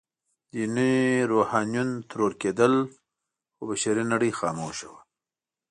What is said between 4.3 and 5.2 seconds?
خاموشه وه.